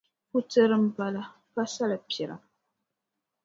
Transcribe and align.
Putira 0.31 0.75
m-bala 0.83 1.23
pa 1.53 1.63
salipira. 1.73 2.35